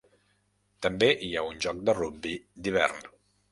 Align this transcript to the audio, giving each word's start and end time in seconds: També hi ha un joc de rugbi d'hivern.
També 0.85 1.09
hi 1.27 1.29
ha 1.41 1.45
un 1.51 1.61
joc 1.67 1.85
de 1.91 1.97
rugbi 2.01 2.35
d'hivern. 2.65 3.15